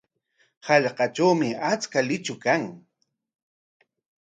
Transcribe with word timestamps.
Hallqatrawmi 0.67 1.49
achka 1.73 1.99
luychu 2.07 2.35
kan. 2.43 2.63